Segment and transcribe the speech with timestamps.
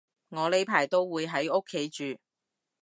[0.29, 2.19] 我呢排都會喺屋企住